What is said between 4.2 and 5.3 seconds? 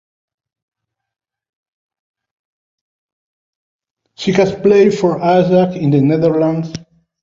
has played for